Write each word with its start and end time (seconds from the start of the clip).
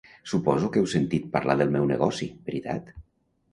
Suposo 0.29 0.69
que 0.75 0.81
heu 0.81 0.87
sentit 0.93 1.27
parlar 1.35 1.57
del 1.61 1.71
meu 1.77 1.87
negoci, 1.93 2.31
veritat? 2.51 2.93